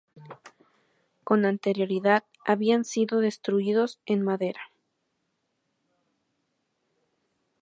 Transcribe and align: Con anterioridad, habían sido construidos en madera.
Con 1.23 1.45
anterioridad, 1.45 2.23
habían 2.43 2.85
sido 2.85 3.21
construidos 3.21 3.99
en 4.07 4.23
madera. 4.23 4.71